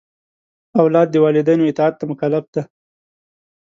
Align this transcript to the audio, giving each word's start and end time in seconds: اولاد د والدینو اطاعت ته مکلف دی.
اولاد 0.81 1.07
د 1.11 1.15
والدینو 1.25 1.67
اطاعت 1.71 1.93
ته 1.99 2.03
مکلف 2.11 2.45
دی. 2.53 2.61